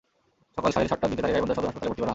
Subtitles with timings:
[0.55, 2.09] সকাল সাড়ে সাতটার দিকে তাঁকে গাইবান্ধা সদর হাসপাতালে ভর্তি করা হয়।